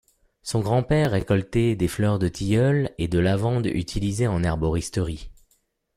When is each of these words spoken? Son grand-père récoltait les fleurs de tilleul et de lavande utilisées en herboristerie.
Son 0.41 0.61
grand-père 0.61 1.11
récoltait 1.11 1.77
les 1.79 1.87
fleurs 1.87 2.17
de 2.17 2.27
tilleul 2.27 2.89
et 2.97 3.07
de 3.07 3.19
lavande 3.19 3.67
utilisées 3.67 4.25
en 4.25 4.41
herboristerie. 4.43 5.29